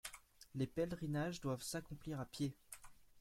Les 0.55 0.65
pèlerinages 0.65 1.41
doivent 1.41 1.61
s'accomplir 1.61 2.19
à 2.19 2.25
pied. 2.25 2.55